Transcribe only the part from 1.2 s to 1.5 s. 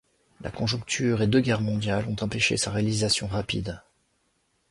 et deux